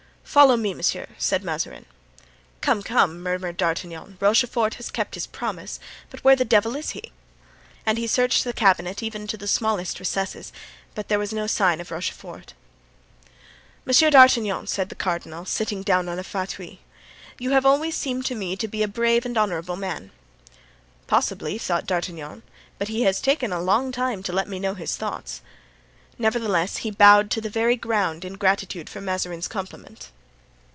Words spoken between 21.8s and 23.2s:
D'Artagnan, "but he has